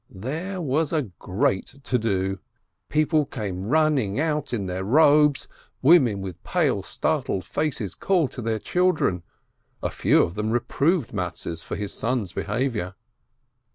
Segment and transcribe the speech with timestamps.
[0.09, 2.39] There was a great to do.
[2.89, 5.47] People came running out in their robes,
[5.83, 9.21] women with pale, startled faces called to their children.
[9.83, 12.95] A few of them reproved Mattes for his son's behavior.